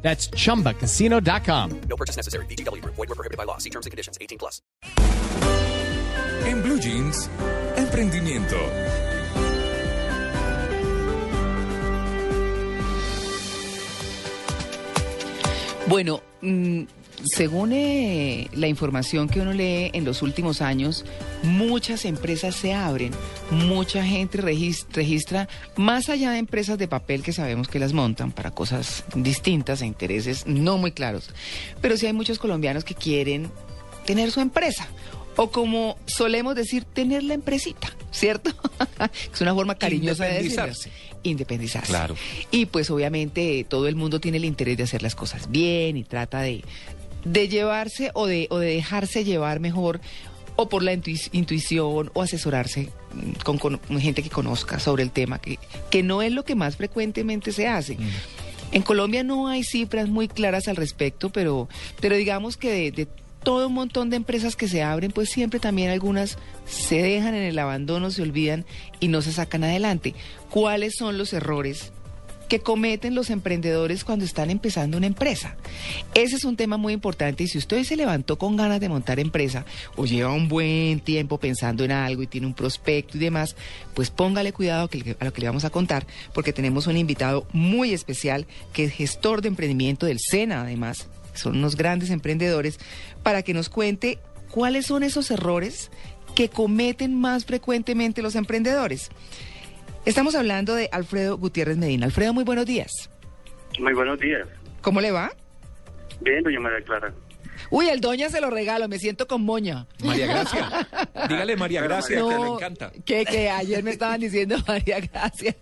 That's 0.00 0.30
chumbacasino.com. 0.30 1.80
No 1.88 1.96
purchase 1.96 2.16
necessary. 2.16 2.46
BGW. 2.46 2.82
Void 2.82 2.96
were 2.96 3.14
prohibited 3.14 3.36
by 3.36 3.44
law. 3.44 3.58
See 3.58 3.70
terms 3.70 3.84
and 3.84 3.90
conditions. 3.90 4.16
18 4.20 4.38
plus. 4.38 4.62
En 6.46 6.62
Blue 6.62 6.78
Jeans, 6.80 7.28
emprendimiento. 7.76 8.56
Bueno, 15.88 16.22
mm, 16.42 16.82
según 17.24 17.72
eh, 17.72 18.48
la 18.52 18.68
información 18.68 19.28
que 19.28 19.40
uno 19.40 19.52
lee 19.52 19.90
en 19.92 20.04
los 20.04 20.22
últimos 20.22 20.60
años, 20.62 21.04
muchas 21.42 22.04
empresas 22.04 22.54
se 22.54 22.74
abren, 22.74 23.12
mucha 23.50 24.04
gente 24.04 24.40
regis- 24.42 24.86
registra, 24.92 25.48
más 25.76 26.08
allá 26.08 26.30
de 26.30 26.38
empresas 26.38 26.78
de 26.78 26.88
papel 26.88 27.22
que 27.22 27.32
sabemos 27.32 27.68
que 27.68 27.78
las 27.78 27.92
montan 27.92 28.30
para 28.32 28.50
cosas 28.52 29.04
distintas 29.14 29.82
e 29.82 29.86
intereses 29.86 30.46
no 30.46 30.78
muy 30.78 30.92
claros, 30.92 31.30
pero 31.80 31.96
sí 31.96 32.06
hay 32.06 32.12
muchos 32.12 32.38
colombianos 32.38 32.84
que 32.84 32.94
quieren 32.94 33.50
tener 34.06 34.30
su 34.30 34.40
empresa. 34.40 34.86
O 35.40 35.52
como 35.52 35.96
solemos 36.06 36.56
decir, 36.56 36.82
tener 36.84 37.22
la 37.22 37.34
empresita, 37.34 37.94
¿cierto? 38.10 38.50
es 39.32 39.40
una 39.40 39.54
forma 39.54 39.76
cariñosa 39.76 40.24
de 40.24 40.42
decirlo. 40.42 40.64
Independizarse. 40.64 40.90
Independizarse. 41.22 41.86
Claro. 41.92 42.16
Y 42.50 42.66
pues 42.66 42.90
obviamente 42.90 43.64
todo 43.68 43.86
el 43.86 43.94
mundo 43.94 44.18
tiene 44.18 44.38
el 44.38 44.44
interés 44.44 44.76
de 44.78 44.82
hacer 44.82 45.00
las 45.00 45.14
cosas 45.14 45.48
bien 45.48 45.96
y 45.96 46.02
trata 46.02 46.40
de, 46.40 46.64
de 47.24 47.48
llevarse 47.48 48.10
o 48.14 48.26
de, 48.26 48.46
o 48.50 48.58
de 48.58 48.74
dejarse 48.74 49.24
llevar 49.24 49.60
mejor 49.60 50.00
o 50.56 50.68
por 50.68 50.82
la 50.82 50.92
intui- 50.92 51.28
intuición 51.32 52.10
o 52.14 52.22
asesorarse 52.22 52.88
mm, 53.14 53.42
con, 53.44 53.58
con 53.58 53.78
gente 54.00 54.22
que 54.22 54.30
conozca 54.30 54.78
sobre 54.80 55.02
el 55.02 55.10
tema, 55.10 55.38
que, 55.40 55.58
que 55.90 56.02
no 56.02 56.22
es 56.22 56.32
lo 56.32 56.44
que 56.44 56.54
más 56.54 56.76
frecuentemente 56.76 57.52
se 57.52 57.68
hace. 57.68 57.96
En 58.72 58.82
Colombia 58.82 59.22
no 59.22 59.48
hay 59.48 59.62
cifras 59.64 60.08
muy 60.08 60.28
claras 60.28 60.68
al 60.68 60.76
respecto, 60.76 61.30
pero, 61.30 61.68
pero 62.00 62.16
digamos 62.16 62.56
que 62.56 62.70
de, 62.70 62.90
de 62.90 63.08
todo 63.42 63.68
un 63.68 63.74
montón 63.74 64.10
de 64.10 64.16
empresas 64.16 64.56
que 64.56 64.68
se 64.68 64.82
abren, 64.82 65.12
pues 65.12 65.30
siempre 65.30 65.60
también 65.60 65.90
algunas 65.90 66.36
se 66.66 67.00
dejan 67.00 67.34
en 67.34 67.44
el 67.44 67.58
abandono, 67.58 68.10
se 68.10 68.22
olvidan 68.22 68.66
y 69.00 69.08
no 69.08 69.22
se 69.22 69.32
sacan 69.32 69.64
adelante. 69.64 70.14
¿Cuáles 70.50 70.96
son 70.98 71.16
los 71.18 71.32
errores 71.32 71.92
que 72.48 72.60
cometen 72.60 73.14
los 73.14 73.30
emprendedores 73.30 74.04
cuando 74.04 74.24
están 74.24 74.50
empezando 74.50 74.96
una 74.96 75.06
empresa? 75.06 75.56
Ese 76.14 76.36
es 76.36 76.44
un 76.44 76.56
tema 76.56 76.76
muy 76.76 76.92
importante 76.92 77.44
y 77.44 77.48
si 77.48 77.58
usted 77.58 77.84
se 77.84 77.96
levantó 77.96 78.38
con 78.38 78.56
ganas 78.56 78.80
de 78.80 78.88
montar 78.88 79.20
empresa 79.20 79.64
o 79.96 80.06
lleva 80.06 80.32
un 80.32 80.48
buen 80.48 81.00
tiempo 81.00 81.38
pensando 81.38 81.84
en 81.84 81.92
algo 81.92 82.22
y 82.22 82.26
tiene 82.26 82.46
un 82.46 82.54
prospecto 82.54 83.16
y 83.16 83.20
demás, 83.20 83.54
pues 83.94 84.10
póngale 84.10 84.52
cuidado 84.52 84.88
a 85.20 85.24
lo 85.24 85.32
que 85.32 85.40
le 85.40 85.46
vamos 85.46 85.64
a 85.64 85.70
contar 85.70 86.06
porque 86.32 86.52
tenemos 86.52 86.86
un 86.86 86.96
invitado 86.96 87.46
muy 87.52 87.92
especial 87.92 88.46
que 88.72 88.84
es 88.84 88.92
gestor 88.92 89.42
de 89.42 89.48
emprendimiento 89.48 90.06
del 90.06 90.18
SENA 90.18 90.62
además, 90.62 91.08
son 91.34 91.56
unos 91.56 91.76
grandes 91.76 92.10
emprendedores, 92.10 92.78
para 93.22 93.42
que 93.42 93.54
nos 93.54 93.68
cuente 93.68 94.18
cuáles 94.50 94.86
son 94.86 95.02
esos 95.02 95.30
errores 95.30 95.90
que 96.34 96.48
cometen 96.48 97.14
más 97.14 97.44
frecuentemente 97.44 98.22
los 98.22 98.34
emprendedores. 98.34 99.10
Estamos 100.08 100.34
hablando 100.34 100.74
de 100.74 100.88
Alfredo 100.90 101.36
Gutiérrez 101.36 101.76
Medina. 101.76 102.06
Alfredo, 102.06 102.32
muy 102.32 102.42
buenos 102.42 102.64
días. 102.64 103.10
Muy 103.78 103.92
buenos 103.92 104.18
días. 104.18 104.48
¿Cómo 104.80 105.02
le 105.02 105.10
va? 105.10 105.30
Bien, 106.22 106.42
doña 106.42 106.60
María 106.60 106.80
Clara. 106.80 107.12
Uy, 107.68 107.90
el 107.90 108.00
doña 108.00 108.30
se 108.30 108.40
lo 108.40 108.48
regalo, 108.48 108.88
me 108.88 108.98
siento 108.98 109.26
con 109.26 109.42
moña. 109.42 109.86
María 110.02 110.26
Gracia. 110.26 110.88
Dígale 111.28 111.56
María 111.56 111.82
Gracia 111.82 112.22
que 112.26 112.38
le 112.38 112.46
encanta. 112.46 112.90
Que, 113.04 113.26
que 113.26 113.50
ayer 113.50 113.82
me 113.82 113.90
estaban 113.90 114.18
diciendo 114.18 114.56
María 114.66 114.98
Gracia. 115.00 115.54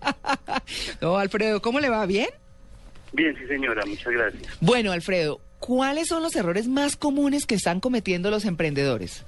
no, 1.00 1.18
Alfredo, 1.18 1.60
¿cómo 1.60 1.80
le 1.80 1.88
va? 1.90 2.06
¿Bien? 2.06 2.28
Bien, 3.14 3.34
sí, 3.36 3.48
señora, 3.48 3.84
muchas 3.84 4.12
gracias. 4.12 4.44
Bueno, 4.60 4.92
Alfredo, 4.92 5.40
¿cuáles 5.58 6.06
son 6.06 6.22
los 6.22 6.36
errores 6.36 6.68
más 6.68 6.94
comunes 6.94 7.46
que 7.46 7.56
están 7.56 7.80
cometiendo 7.80 8.30
los 8.30 8.44
emprendedores? 8.44 9.24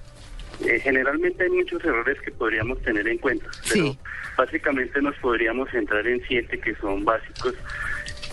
Eh, 0.67 0.81
generalmente 0.81 1.45
hay 1.45 1.51
muchos 1.51 1.85
errores 1.85 2.21
que 2.21 2.31
podríamos 2.33 2.81
tener 2.83 3.07
en 3.07 3.19
cuenta, 3.19 3.47
pero 3.73 3.93
Sí. 3.93 3.99
básicamente 4.37 5.01
nos 5.01 5.17
podríamos 5.19 5.71
centrar 5.71 6.07
en 6.07 6.21
siete 6.27 6.59
que 6.59 6.75
son 6.77 7.05
básicos. 7.05 7.55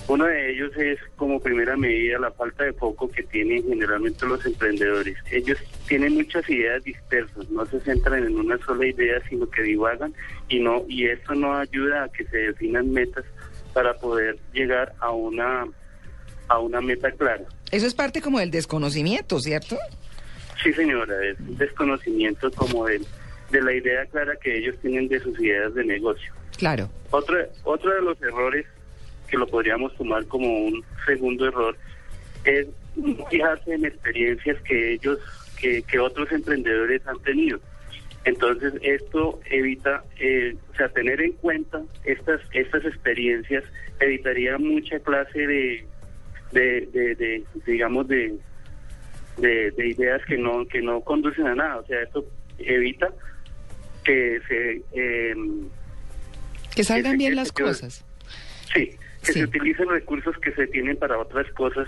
Uno 0.08 0.26
de 0.26 0.52
ellos 0.52 0.72
es, 0.78 1.00
como 1.16 1.40
primera 1.40 1.76
medida, 1.76 2.20
la 2.20 2.32
falta 2.32 2.64
de 2.64 2.74
foco 2.74 3.10
que 3.10 3.24
tienen 3.24 3.64
generalmente 3.68 4.24
los 4.28 4.46
emprendedores. 4.46 5.18
Ellos 5.32 5.58
tienen 5.88 6.14
muchas 6.14 6.48
ideas 6.48 6.84
dispersas, 6.84 7.50
no 7.50 7.66
se 7.66 7.80
centran 7.82 8.24
en 8.24 8.36
una 8.36 8.58
sola 8.60 8.86
idea, 8.86 9.20
sino 9.28 9.50
que 9.50 9.64
divagan 9.64 10.14
y 10.48 10.60
no 10.60 10.84
y 10.88 11.08
esto 11.08 11.34
no 11.34 11.56
ayuda 11.58 12.04
a 12.04 12.10
que 12.10 12.24
se 12.26 12.38
definan 12.38 12.92
metas 12.92 13.26
para 13.74 13.96
poder 13.96 14.38
llegar 14.54 14.94
a 15.00 15.10
una 15.12 15.66
a 16.50 16.60
una 16.60 16.82
meta 16.82 17.12
clara. 17.12 17.44
Eso 17.72 17.88
es 17.88 17.96
parte 17.96 18.22
como 18.22 18.38
del 18.40 18.52
desconocimiento, 18.52 19.40
¿cierto? 19.40 19.76
Sí, 20.62 20.74
señora, 20.74 21.14
es 21.26 21.40
un 21.40 21.58
desconocimiento 21.58 22.52
como 22.52 22.86
de, 22.86 23.02
de 23.52 23.62
la 23.62 23.74
idea 23.74 24.06
clara 24.08 24.36
que 24.42 24.58
ellos 24.58 24.76
tienen 24.82 25.08
de 25.08 25.20
sus 25.20 25.40
ideas 25.40 25.74
de 25.74 25.84
negocio. 25.86 26.34
Claro. 26.58 26.90
Otro, 27.12 27.38
otro 27.64 27.94
de 27.94 28.02
los 28.02 28.22
errores 28.22 28.66
que 29.28 29.38
lo 29.38 29.48
podríamos 29.48 29.96
tomar 29.96 30.26
como 30.26 30.48
un 30.48 30.84
segundo 31.06 31.48
error 31.48 31.78
es 32.44 32.68
fijarse 33.30 33.74
en 33.74 33.86
experiencias 33.86 34.62
que 34.62 34.94
ellos, 34.94 35.20
que, 35.60 35.82
que 35.84 36.00
otros 36.00 36.32
emprendedores 36.32 37.06
han 37.08 37.20
tenido. 37.20 37.60
Entonces 38.24 38.74
esto 38.82 39.40
evita, 39.50 40.04
eh, 40.20 40.56
o 40.72 40.76
sea, 40.76 40.90
tener 40.90 41.22
en 41.22 41.34
cuenta 41.34 41.84
estas 42.06 42.42
estas 42.54 42.84
experiencias 42.86 43.64
evitaría 44.00 44.58
mucha 44.58 45.00
clase 45.00 45.46
de, 45.46 45.86
de, 46.52 46.88
de, 46.92 47.16
de, 47.16 47.44
digamos 47.68 48.08
de, 48.08 48.36
de, 49.38 49.72
de 49.72 49.88
ideas 49.90 50.22
que 50.28 50.38
no 50.38 50.66
que 50.68 50.82
no 50.82 51.02
conducen 51.02 51.48
a 51.48 51.56
nada. 51.56 51.78
O 51.78 51.86
sea, 51.88 52.02
esto 52.02 52.26
evita 52.60 53.10
que 54.04 54.40
se 54.48 54.82
eh, 54.94 55.36
Que 56.76 56.84
salgan 56.84 57.18
bien 57.18 57.36
las 57.36 57.52
cosas. 57.52 58.06
Sí, 58.74 58.92
que 59.24 59.34
Sí. 59.34 59.34
se 59.40 59.44
utilicen 59.46 59.90
recursos 59.90 60.36
que 60.38 60.52
se 60.52 60.68
tienen 60.68 60.98
para 60.98 61.18
otras 61.18 61.50
cosas 61.54 61.88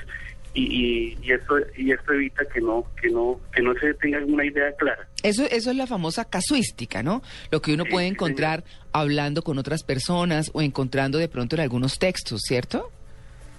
y, 0.56 0.63
y, 0.63 1.18
y 1.22 1.31
esto 1.34 1.56
y 1.78 1.91
esto 1.91 2.13
evita 2.13 2.44
que 2.52 2.59
no 2.62 2.84
que 3.00 3.09
no 3.09 3.40
que 3.53 3.62
no 3.62 3.74
se 3.75 3.94
tenga 3.96 4.18
una 4.25 4.44
idea 4.46 4.72
clara. 4.78 5.08
Eso, 5.22 5.44
eso 5.46 5.69
es 5.72 5.78
la 5.78 5.85
famosa 5.85 6.25
casuística, 6.25 7.03
¿no? 7.03 7.22
Lo 7.52 7.62
que 7.62 7.74
uno 7.74 7.84
Sí, 7.84 7.91
puede 7.91 8.08
encontrar 8.08 8.64
hablando 8.91 9.44
con 9.44 9.59
otras 9.59 9.84
personas 9.84 10.50
o 10.53 10.62
encontrando 10.64 11.19
de 11.19 11.28
pronto 11.28 11.56
en 11.56 11.62
algunos 11.62 12.00
textos, 12.00 12.41
¿cierto? 12.47 12.91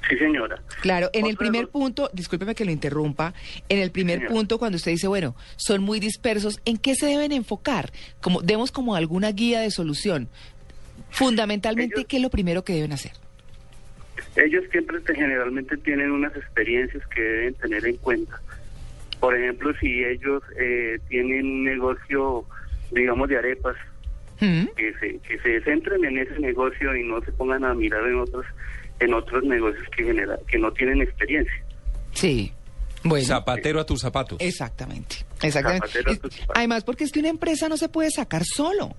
Sí, 0.08 0.16
señora. 0.16 0.60
Claro, 0.80 1.10
en 1.12 1.26
el 1.26 1.36
primer 1.36 1.68
punto, 1.68 2.10
discúlpeme 2.12 2.54
que 2.54 2.64
lo 2.64 2.70
interrumpa, 2.70 3.34
en 3.68 3.78
el 3.78 3.90
primer 3.90 4.26
punto 4.26 4.58
cuando 4.58 4.76
usted 4.76 4.90
dice, 4.92 5.08
bueno, 5.08 5.34
son 5.56 5.82
muy 5.82 6.00
dispersos, 6.00 6.60
¿en 6.64 6.76
qué 6.78 6.94
se 6.94 7.06
deben 7.06 7.32
enfocar? 7.32 7.90
Como 8.20 8.40
demos 8.42 8.70
como 8.72 8.94
alguna 8.94 9.32
guía 9.32 9.60
de 9.60 9.70
solución. 9.70 10.28
Fundamentalmente, 11.10 11.96
Ellos- 11.96 12.06
¿qué 12.08 12.16
es 12.16 12.22
lo 12.22 12.30
primero 12.30 12.64
que 12.64 12.74
deben 12.74 12.92
hacer? 12.92 13.12
Ellos 14.36 14.64
siempre 14.70 15.00
te- 15.00 15.14
generalmente 15.14 15.76
tienen 15.78 16.10
unas 16.10 16.34
experiencias 16.36 17.06
que 17.08 17.20
deben 17.20 17.54
tener 17.54 17.86
en 17.86 17.96
cuenta. 17.96 18.40
Por 19.20 19.36
ejemplo, 19.36 19.72
si 19.80 20.04
ellos 20.04 20.42
eh, 20.58 20.98
tienen 21.08 21.44
un 21.46 21.64
negocio, 21.64 22.44
digamos, 22.92 23.28
de 23.28 23.36
arepas, 23.38 23.76
¿Mm? 24.40 24.66
que 24.76 24.94
se, 25.00 25.18
que 25.18 25.38
se 25.40 25.60
centren 25.62 26.04
en 26.04 26.18
ese 26.18 26.38
negocio 26.38 26.94
y 26.96 27.02
no 27.02 27.20
se 27.22 27.32
pongan 27.32 27.64
a 27.64 27.74
mirar 27.74 28.06
en 28.06 28.16
otros 28.20 28.46
en 29.00 29.14
otros 29.14 29.44
negocios 29.44 29.86
que 29.96 30.04
genera, 30.04 30.38
que 30.48 30.58
no 30.58 30.72
tienen 30.72 31.00
experiencia. 31.02 31.54
Sí. 32.12 32.52
Bueno. 33.04 33.24
Zapatero 33.24 33.80
a 33.80 33.86
tus 33.86 34.00
zapatos. 34.00 34.38
Exactamente, 34.40 35.16
exactamente. 35.40 35.86
Zapatero 35.86 36.12
a 36.12 36.16
tus 36.16 36.34
zapatos. 36.34 36.56
además, 36.56 36.84
porque 36.84 37.04
es 37.04 37.12
que 37.12 37.20
una 37.20 37.28
empresa 37.28 37.68
no 37.68 37.76
se 37.76 37.88
puede 37.88 38.10
sacar 38.10 38.42
solo. 38.44 38.96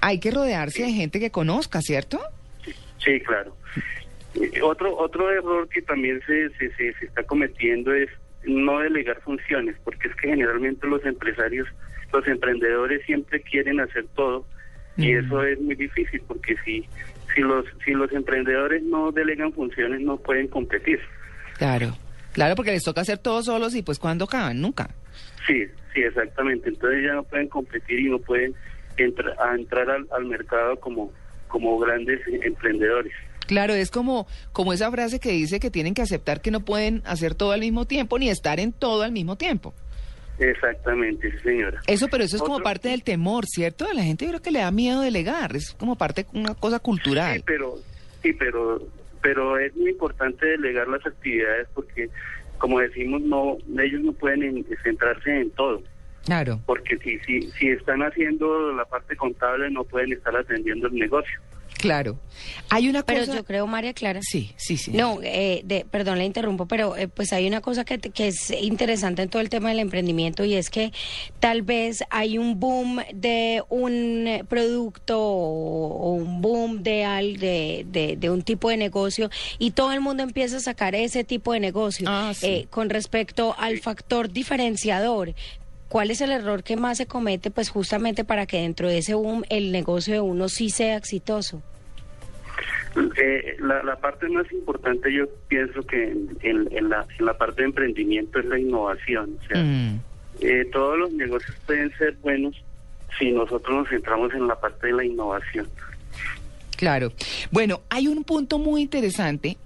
Hay 0.00 0.20
que 0.20 0.30
rodearse 0.30 0.82
de 0.82 0.92
gente 0.92 1.18
que 1.18 1.30
conozca, 1.30 1.80
¿cierto? 1.80 2.20
Sí, 3.02 3.20
claro. 3.20 3.56
Eh, 4.34 4.60
Otro 4.62 4.96
otro 4.98 5.30
error 5.32 5.68
que 5.68 5.80
también 5.82 6.20
se, 6.26 6.50
se, 6.50 6.70
se, 6.76 6.92
se 6.98 7.06
está 7.06 7.22
cometiendo 7.22 7.94
es 7.94 8.10
no 8.44 8.80
delegar 8.80 9.20
funciones, 9.22 9.76
porque 9.82 10.08
es 10.08 10.14
que 10.16 10.28
generalmente 10.28 10.86
los 10.86 11.04
empresarios, 11.04 11.66
los 12.12 12.26
emprendedores 12.28 13.04
siempre 13.06 13.40
quieren 13.42 13.80
hacer 13.80 14.06
todo 14.14 14.44
y 14.98 15.14
Mm. 15.14 15.18
eso 15.24 15.42
es 15.44 15.60
muy 15.60 15.74
difícil 15.76 16.20
porque 16.28 16.54
si 16.64 16.84
si 17.34 17.40
los 17.40 17.64
si 17.84 17.92
los 17.92 18.10
emprendedores 18.12 18.82
no 18.82 19.10
delegan 19.12 19.52
funciones 19.52 20.00
no 20.00 20.16
pueden 20.18 20.48
competir. 20.48 20.98
Claro, 21.56 21.96
claro, 22.32 22.54
porque 22.56 22.72
les 22.72 22.82
toca 22.84 23.00
hacer 23.02 23.18
todo 23.18 23.42
solos 23.42 23.74
y 23.74 23.82
pues 23.82 23.98
cuando 23.98 24.24
acaban, 24.26 24.60
nunca. 24.60 24.90
Sí, 25.46 25.64
sí, 25.94 26.00
exactamente. 26.02 26.68
Entonces 26.68 27.02
ya 27.04 27.14
no 27.14 27.22
pueden 27.24 27.48
competir 27.48 28.00
y 28.00 28.10
no 28.10 28.18
pueden 28.18 28.54
entra- 28.96 29.34
a 29.38 29.54
entrar 29.54 29.88
al, 29.90 30.06
al 30.16 30.24
mercado 30.26 30.76
como, 30.80 31.12
como 31.48 31.78
grandes 31.78 32.20
emprendedores. 32.42 33.12
Claro, 33.46 33.72
es 33.72 33.90
como, 33.90 34.26
como 34.52 34.72
esa 34.74 34.90
frase 34.90 35.20
que 35.20 35.30
dice 35.30 35.58
que 35.58 35.70
tienen 35.70 35.94
que 35.94 36.02
aceptar 36.02 36.42
que 36.42 36.50
no 36.50 36.60
pueden 36.60 37.02
hacer 37.06 37.34
todo 37.34 37.52
al 37.52 37.60
mismo 37.60 37.86
tiempo 37.86 38.18
ni 38.18 38.28
estar 38.28 38.60
en 38.60 38.72
todo 38.72 39.02
al 39.04 39.12
mismo 39.12 39.36
tiempo. 39.36 39.72
Exactamente, 40.38 41.30
sí, 41.32 41.38
señora. 41.42 41.80
Eso, 41.86 42.08
pero 42.08 42.24
eso 42.24 42.36
es 42.36 42.42
como 42.42 42.60
parte 42.60 42.88
del 42.90 43.02
temor, 43.02 43.44
¿cierto? 43.46 43.86
A 43.86 43.94
la 43.94 44.02
gente 44.04 44.24
yo 44.24 44.30
creo 44.30 44.42
que 44.42 44.50
le 44.50 44.60
da 44.60 44.70
miedo 44.70 45.00
delegar, 45.00 45.56
es 45.56 45.72
como 45.72 45.96
parte 45.96 46.24
de 46.24 46.38
una 46.38 46.54
cosa 46.54 46.78
cultural. 46.78 47.36
Sí, 47.38 47.42
pero, 47.46 47.74
sí, 48.22 48.32
pero, 48.32 48.80
pero 49.20 49.58
es 49.58 49.74
muy 49.76 49.90
importante 49.90 50.46
delegar 50.46 50.86
las 50.88 51.04
actividades 51.04 51.66
porque, 51.74 52.08
como 52.58 52.78
decimos, 52.80 53.20
no, 53.22 53.56
ellos 53.82 54.00
no 54.02 54.12
pueden 54.12 54.42
en- 54.44 54.66
centrarse 54.82 55.40
en 55.40 55.50
todo. 55.50 55.82
Claro. 56.24 56.60
Porque 56.66 56.98
si, 56.98 57.18
si, 57.20 57.50
si 57.52 57.68
están 57.70 58.02
haciendo 58.02 58.72
la 58.72 58.84
parte 58.84 59.16
contable, 59.16 59.70
no 59.70 59.84
pueden 59.84 60.12
estar 60.12 60.36
atendiendo 60.36 60.86
el 60.88 60.94
negocio. 60.94 61.40
Claro. 61.78 62.18
Hay 62.70 62.88
una 62.88 63.02
Pero 63.02 63.20
cosa... 63.20 63.34
yo 63.36 63.44
creo, 63.44 63.66
María 63.66 63.92
Clara. 63.94 64.20
Sí, 64.22 64.52
sí, 64.56 64.76
sí. 64.76 64.92
No, 64.92 65.18
eh, 65.22 65.62
de, 65.64 65.84
perdón, 65.90 66.18
la 66.18 66.24
interrumpo, 66.24 66.66
pero 66.66 66.96
eh, 66.96 67.08
pues 67.08 67.32
hay 67.32 67.46
una 67.46 67.60
cosa 67.60 67.84
que, 67.84 67.98
que 67.98 68.28
es 68.28 68.50
interesante 68.50 69.22
en 69.22 69.28
todo 69.28 69.40
el 69.42 69.48
tema 69.48 69.70
del 69.70 69.78
emprendimiento 69.80 70.44
y 70.44 70.54
es 70.54 70.70
que 70.70 70.92
tal 71.40 71.62
vez 71.62 72.04
hay 72.10 72.38
un 72.38 72.60
boom 72.60 73.00
de 73.12 73.62
un 73.68 74.44
producto 74.48 75.20
o, 75.20 76.10
o 76.10 76.12
un 76.12 76.40
boom 76.40 76.82
de, 76.82 77.04
al, 77.04 77.38
de, 77.38 77.84
de, 77.88 78.16
de 78.16 78.30
un 78.30 78.42
tipo 78.42 78.70
de 78.70 78.76
negocio 78.76 79.30
y 79.58 79.72
todo 79.72 79.92
el 79.92 80.00
mundo 80.00 80.22
empieza 80.22 80.58
a 80.58 80.60
sacar 80.60 80.94
ese 80.94 81.24
tipo 81.24 81.52
de 81.52 81.60
negocio 81.60 82.06
Ah, 82.08 82.32
sí. 82.34 82.46
Eh, 82.46 82.66
con 82.70 82.90
respecto 82.90 83.54
al 83.58 83.78
factor 83.78 84.30
diferenciador. 84.30 85.34
¿Cuál 85.88 86.10
es 86.10 86.20
el 86.20 86.30
error 86.32 86.62
que 86.62 86.76
más 86.76 86.98
se 86.98 87.06
comete, 87.06 87.50
pues 87.50 87.70
justamente 87.70 88.24
para 88.24 88.46
que 88.46 88.58
dentro 88.58 88.88
de 88.88 88.98
ese 88.98 89.14
boom 89.14 89.44
el 89.48 89.72
negocio 89.72 90.14
de 90.14 90.20
uno 90.20 90.48
sí 90.48 90.68
sea 90.70 90.96
exitoso? 90.96 91.62
Eh, 93.16 93.56
la, 93.60 93.82
la 93.82 93.96
parte 93.96 94.28
más 94.28 94.50
importante 94.52 95.12
yo 95.12 95.24
pienso 95.48 95.82
que 95.82 96.10
en, 96.10 96.36
en- 96.42 96.68
en 96.76 96.88
la, 96.88 97.06
en 97.18 97.24
la 97.26 97.36
parte 97.38 97.62
de 97.62 97.68
emprendimiento 97.68 98.38
es 98.40 98.46
la 98.46 98.58
innovación. 98.58 99.38
O 99.44 99.46
sea, 99.48 99.62
Mm, 99.62 100.00
eh, 100.40 100.64
todos 100.72 100.98
los 100.98 101.12
negocios 101.12 101.56
pueden 101.66 101.90
ser 101.96 102.14
buenos 102.22 102.54
si 103.18 103.30
nosotros 103.32 103.76
nos 103.76 103.88
centramos 103.88 104.32
en 104.34 104.46
la 104.46 104.58
parte 104.60 104.88
de 104.88 104.92
la 104.92 105.04
innovación. 105.04 105.68
claro. 106.76 107.12
Bueno, 107.50 107.80
hay 107.88 108.08
un 108.08 108.24
punto 108.24 108.58
muy 108.58 108.82
interesante 108.82 109.56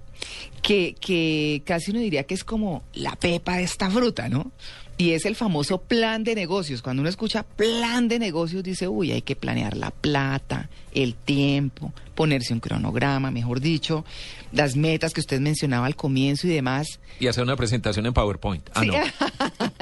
que, 0.61 0.95
que 0.99 1.61
casi 1.65 1.91
uno 1.91 1.99
diría 1.99 2.23
que 2.23 2.33
es 2.33 2.43
como 2.43 2.83
la 2.93 3.15
pepa 3.15 3.57
de 3.57 3.63
esta 3.63 3.89
fruta, 3.89 4.29
¿no? 4.29 4.51
Y 4.97 5.11
es 5.11 5.25
el 5.25 5.35
famoso 5.35 5.79
plan 5.79 6.23
de 6.23 6.35
negocios. 6.35 6.81
Cuando 6.81 7.01
uno 7.01 7.09
escucha 7.09 7.43
plan 7.43 8.07
de 8.07 8.19
negocios, 8.19 8.63
dice, 8.63 8.87
uy, 8.87 9.11
hay 9.11 9.21
que 9.23 9.35
planear 9.35 9.75
la 9.75 9.89
plata, 9.91 10.69
el 10.93 11.15
tiempo, 11.15 11.91
ponerse 12.13 12.53
un 12.53 12.59
cronograma, 12.59 13.31
mejor 13.31 13.59
dicho, 13.59 14.05
las 14.51 14.75
metas 14.75 15.13
que 15.13 15.19
usted 15.21 15.39
mencionaba 15.39 15.87
al 15.87 15.95
comienzo 15.95 16.45
y 16.47 16.51
demás. 16.51 16.99
Y 17.19 17.27
hacer 17.27 17.43
una 17.43 17.55
presentación 17.55 18.05
en 18.05 18.13
PowerPoint. 18.13 18.69
Ah, 18.75 18.81
Sí. 18.81 18.87
no. 18.87 18.93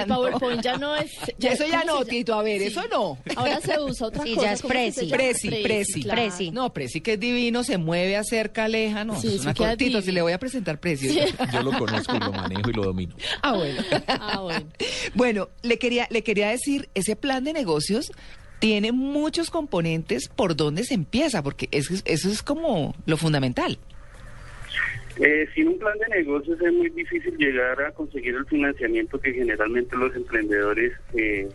PowerPoint 0.06 0.62
ya 0.62 0.77
no 0.77 0.95
es. 0.95 1.12
Ya, 1.38 1.51
eso 1.53 1.65
ya 1.65 1.81
¿cómo 1.81 2.00
no, 2.00 2.06
Tito, 2.06 2.33
a 2.36 2.44
ver, 2.44 2.62
Sí. 2.62 2.68
eso 2.68 2.81
no. 2.92 3.18
Ahora 3.36 3.59
se 3.62 3.80
usa 3.80 4.07
otra 4.07 4.24
Sí, 4.25 4.36
cosa. 4.36 4.48
ya 4.48 4.53
es 4.53 4.62
¿cómo 4.62 4.74
que 4.74 4.92
se 4.92 5.06
Prezi. 5.06 5.09
Prezi, 5.50 5.50
Prezi. 5.63 6.03
claro. 6.03 6.21
Prezi. 6.21 6.51
No, 6.51 6.74
Prezi 6.74 7.01
que 7.01 7.13
es 7.13 7.19
divino, 7.19 7.63
se 7.63 7.77
mueve, 7.77 8.18
acerca, 8.18 8.65
aleja, 8.65 9.03
no, 9.03 9.19
Sí, 9.19 9.27
es 9.27 9.33
sí 9.33 9.39
una 9.42 9.53
cortito, 9.53 10.01
si 10.01 10.12
le 10.12 10.21
voy 10.21 10.33
a 10.33 10.39
presentar 10.39 10.80
Prezi. 10.80 11.15
Yo 11.53 11.63
lo 11.63 11.71
conozco 11.77 12.15
y 12.15 12.19
lo 12.19 12.31
manejo 12.31 12.69
y 12.69 12.74
lo 12.74 12.83
domino. 12.83 13.15
Ah, 13.42 13.53
bueno. 13.57 13.81
Ah, 14.07 14.39
bueno. 14.42 14.68
Bueno, 15.15 15.50
le 15.63 15.77
quería, 15.80 16.07
le 16.12 16.24
quería 16.24 16.50
decir, 16.50 16.89
ese 16.94 17.15
plan 17.15 17.44
de 17.44 17.53
negocios 17.53 18.12
tiene 18.59 18.92
muchos 18.92 19.50
componentes 19.50 20.27
por 20.27 20.56
donde 20.56 20.83
se 20.83 20.94
empieza, 20.94 21.42
porque 21.42 21.68
eso 21.71 21.94
es, 21.94 22.03
eso 22.06 22.30
es 22.30 22.44
como 22.44 22.94
lo 23.06 23.18
fundamental. 23.18 23.80
Eh, 25.19 25.48
sin 25.54 25.68
un 25.68 25.78
plan 25.78 25.98
de 26.00 26.16
negocios 26.18 26.60
es 26.62 26.74
muy 26.74 26.90
difícil 26.90 27.36
llegar 27.38 27.81
a 27.81 27.92
conseguir 27.92 28.34
el 28.36 28.46
financiamiento 28.46 29.19
que 29.19 29.34
generalmente 29.34 29.96
los 29.98 30.16
emprendedores 30.16 30.94
eh, 31.13 31.48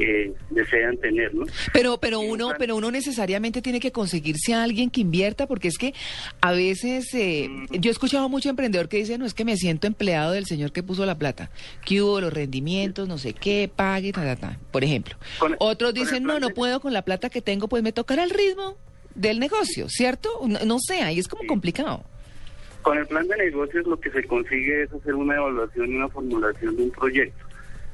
eh, 0.00 0.32
desean 0.50 0.96
tener, 0.98 1.34
¿no? 1.34 1.44
Pero, 1.72 1.98
pero 1.98 2.20
uno, 2.20 2.52
pero 2.58 2.76
uno 2.76 2.90
necesariamente 2.90 3.62
tiene 3.62 3.80
que 3.80 3.90
conseguirse 3.92 4.54
a 4.54 4.62
alguien 4.62 4.90
que 4.90 5.00
invierta, 5.00 5.46
porque 5.46 5.68
es 5.68 5.76
que 5.78 5.92
a 6.40 6.52
veces 6.52 7.12
eh, 7.14 7.48
yo 7.72 7.90
he 7.90 7.92
escuchado 7.92 8.28
mucho 8.28 8.48
emprendedor 8.48 8.88
que 8.88 8.98
dice, 8.98 9.18
no 9.18 9.26
es 9.26 9.34
que 9.34 9.44
me 9.44 9.56
siento 9.56 9.86
empleado 9.86 10.32
del 10.32 10.46
señor 10.46 10.70
que 10.72 10.82
puso 10.84 11.04
la 11.06 11.18
plata, 11.18 11.50
que 11.84 12.00
hubo 12.02 12.20
los 12.20 12.32
rendimientos, 12.32 13.08
no 13.08 13.18
sé 13.18 13.32
qué, 13.32 13.68
pague, 13.74 14.12
ta, 14.12 14.22
ta, 14.22 14.36
ta, 14.36 14.58
por 14.70 14.84
ejemplo. 14.84 15.16
Con- 15.38 15.56
Otros 15.58 15.94
dicen, 15.94 16.22
no, 16.24 16.38
no 16.40 16.50
puedo 16.50 16.80
con 16.80 16.92
la 16.92 17.02
plata 17.02 17.28
que 17.30 17.42
tengo, 17.42 17.68
pues 17.68 17.82
me 17.82 17.92
tocará 17.92 18.22
el 18.24 18.30
ritmo 18.30 18.76
del 19.16 19.40
negocio, 19.40 19.88
¿cierto? 19.88 20.28
No, 20.46 20.60
no 20.64 20.78
sé, 20.78 21.02
ahí 21.02 21.18
es 21.18 21.26
como 21.26 21.44
complicado. 21.48 22.04
Con 22.82 22.96
el 22.98 23.06
plan 23.06 23.26
de 23.28 23.36
negocios 23.36 23.86
lo 23.86 23.98
que 24.00 24.10
se 24.10 24.24
consigue 24.24 24.82
es 24.84 24.92
hacer 24.92 25.14
una 25.14 25.36
evaluación 25.36 25.90
y 25.92 25.96
una 25.96 26.08
formulación 26.08 26.76
de 26.76 26.84
un 26.84 26.90
proyecto. 26.90 27.44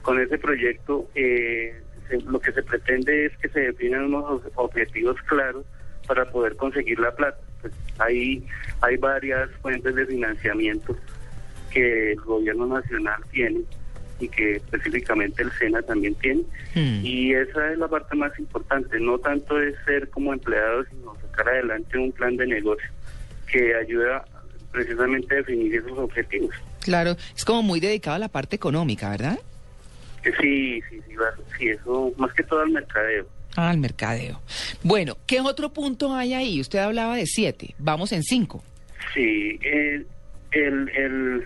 Con 0.02 0.20
ese 0.20 0.38
proyecto 0.38 1.08
eh, 1.14 1.80
se- 2.08 2.20
lo 2.22 2.38
que 2.40 2.52
se 2.52 2.62
pretende 2.62 3.26
es 3.26 3.36
que 3.38 3.48
se 3.48 3.60
definan 3.60 4.04
unos 4.04 4.24
ob- 4.42 4.50
objetivos 4.56 5.16
claros 5.22 5.64
para 6.06 6.30
poder 6.30 6.54
conseguir 6.56 6.98
la 7.00 7.14
plata. 7.16 7.38
Pues, 7.62 7.72
ahí 7.98 8.46
hay 8.82 8.96
varias 8.98 9.50
fuentes 9.62 9.94
de 9.94 10.06
financiamiento 10.06 10.96
que 11.72 12.12
el 12.12 12.20
gobierno 12.20 12.66
nacional 12.66 13.20
tiene 13.32 13.62
y 14.20 14.28
que 14.28 14.56
específicamente 14.56 15.42
el 15.42 15.50
SENA 15.52 15.82
también 15.82 16.14
tiene. 16.16 16.42
Hmm. 16.74 17.00
Y 17.02 17.32
esa 17.34 17.72
es 17.72 17.78
la 17.78 17.88
parte 17.88 18.14
más 18.16 18.38
importante, 18.38 19.00
no 19.00 19.18
tanto 19.18 19.60
es 19.60 19.74
ser 19.86 20.08
como 20.10 20.32
empleado, 20.32 20.84
sino 20.84 21.16
sacar 21.22 21.48
adelante 21.48 21.98
un 21.98 22.12
plan 22.12 22.36
de 22.36 22.46
negocio 22.46 22.88
que 23.50 23.74
ayuda 23.74 24.24
precisamente 24.74 25.36
definir 25.36 25.76
esos 25.76 25.96
objetivos. 25.98 26.54
Claro, 26.80 27.16
es 27.34 27.44
como 27.44 27.62
muy 27.62 27.80
dedicado 27.80 28.16
a 28.16 28.18
la 28.18 28.28
parte 28.28 28.56
económica, 28.56 29.08
¿verdad? 29.08 29.38
Que 30.22 30.32
sí, 30.32 30.82
sí, 30.90 31.00
sí, 31.58 31.68
eso 31.68 32.12
más 32.18 32.32
que 32.34 32.42
todo 32.42 32.60
al 32.60 32.70
mercadeo. 32.70 33.26
Ah, 33.56 33.70
al 33.70 33.78
mercadeo. 33.78 34.40
Bueno, 34.82 35.16
¿qué 35.26 35.40
otro 35.40 35.72
punto 35.72 36.12
hay 36.14 36.34
ahí? 36.34 36.60
Usted 36.60 36.80
hablaba 36.80 37.16
de 37.16 37.26
siete, 37.26 37.74
vamos 37.78 38.10
en 38.12 38.22
cinco. 38.24 38.64
Sí, 39.14 39.58
el, 39.62 40.06
el, 40.50 40.88
el 40.88 41.44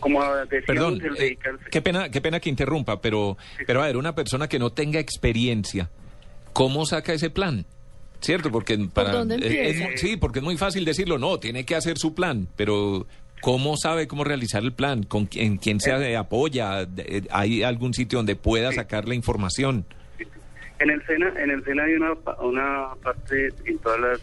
como 0.00 0.22
decíamos, 0.22 0.64
Perdón, 0.66 1.02
el 1.04 1.22
eh, 1.22 1.38
qué 1.70 1.82
pena, 1.82 2.08
qué 2.08 2.20
pena 2.20 2.40
que 2.40 2.48
interrumpa, 2.48 3.00
pero, 3.00 3.36
pero 3.66 3.82
a 3.82 3.86
ver, 3.86 3.96
una 3.96 4.14
persona 4.14 4.48
que 4.48 4.58
no 4.58 4.70
tenga 4.70 4.98
experiencia, 4.98 5.90
¿cómo 6.52 6.86
saca 6.86 7.12
ese 7.12 7.28
plan? 7.28 7.66
¿Cierto? 8.22 8.50
Porque 8.50 8.78
para 8.94 9.10
dónde 9.12 9.36
eh, 9.36 9.70
es 9.70 9.80
mu- 9.80 9.96
sí, 9.96 10.16
porque 10.16 10.38
es 10.38 10.44
muy 10.44 10.56
fácil 10.56 10.84
decirlo, 10.86 11.18
no, 11.18 11.38
tiene 11.38 11.64
que 11.66 11.74
hacer 11.74 11.98
su 11.98 12.14
plan, 12.14 12.46
pero 12.56 13.06
¿cómo 13.40 13.76
sabe 13.76 14.06
cómo 14.06 14.24
realizar 14.24 14.62
el 14.62 14.72
plan? 14.72 15.02
¿Con 15.02 15.26
quién, 15.26 15.44
en 15.46 15.56
quién 15.58 15.80
se 15.80 15.90
eh, 15.90 16.16
apoya? 16.16 16.82
Eh, 16.96 17.22
¿Hay 17.30 17.62
algún 17.64 17.92
sitio 17.92 18.18
donde 18.20 18.36
pueda 18.36 18.70
Sí. 18.70 18.76
sacar 18.76 19.06
la 19.08 19.14
información? 19.14 19.84
En 20.78 20.90
el 20.90 21.04
SENA, 21.06 21.32
en 21.36 21.50
el 21.50 21.64
SENA 21.64 21.84
hay 21.84 21.92
una, 21.94 22.14
pa- 22.14 22.36
una 22.40 22.88
parte 23.02 23.48
en 23.66 23.78
todas 23.78 24.00
las 24.00 24.20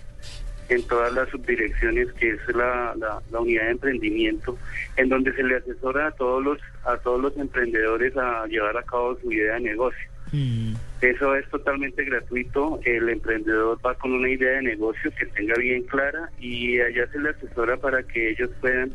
en 0.69 0.83
todas 0.83 1.11
las 1.13 1.27
subdirecciones 1.29 2.11
que 2.13 2.29
es 2.29 2.39
la, 2.55 2.93
la, 2.95 3.19
la 3.31 3.39
unidad 3.39 3.63
de 3.63 3.71
emprendimiento, 3.71 4.55
en 4.97 5.09
donde 5.09 5.33
se 5.33 5.41
le 5.41 5.55
asesora 5.57 6.09
a 6.09 6.11
todos 6.11 6.43
los 6.43 6.59
a 6.85 6.95
todos 6.97 7.19
los 7.19 7.35
emprendedores 7.37 8.15
a 8.15 8.45
llevar 8.45 8.77
a 8.77 8.83
cabo 8.83 9.17
su 9.19 9.31
idea 9.31 9.55
de 9.55 9.61
negocio. 9.61 9.99
Mm, 10.31 10.73
Eso 11.01 11.35
es 11.35 11.49
totalmente 11.49 12.03
gratuito. 12.03 12.79
El 12.85 13.09
emprendedor 13.09 13.79
va 13.85 13.95
con 13.95 14.13
una 14.13 14.29
idea 14.29 14.51
de 14.57 14.61
negocio 14.63 15.11
que 15.17 15.25
tenga 15.27 15.55
bien 15.55 15.83
clara 15.83 16.29
y 16.39 16.79
allá 16.79 17.07
se 17.11 17.19
le 17.19 17.29
asesora 17.29 17.77
para 17.77 18.03
que 18.03 18.29
ellos 18.31 18.49
puedan 18.61 18.91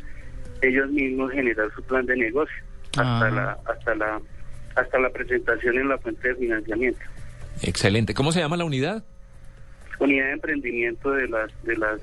ellos 0.61 0.89
mismos 0.91 1.31
generar 1.31 1.69
su 1.75 1.83
plan 1.83 2.05
de 2.05 2.15
negocio 2.15 2.55
hasta 2.97 3.27
Ah. 3.27 3.31
la 3.31 3.57
hasta 3.71 3.95
la 3.95 4.21
hasta 4.75 4.99
la 4.99 5.09
presentación 5.09 5.77
en 5.77 5.89
la 5.89 5.97
fuente 5.97 6.27
de 6.29 6.35
financiamiento. 6.35 6.99
Excelente. 7.61 8.13
¿Cómo 8.13 8.31
se 8.31 8.39
llama 8.39 8.57
la 8.57 8.65
unidad? 8.65 9.03
unidad 9.99 10.25
de 10.25 10.31
emprendimiento 10.33 11.11
de 11.11 11.27
las 11.29 11.63
de 11.63 11.77
las 11.77 12.01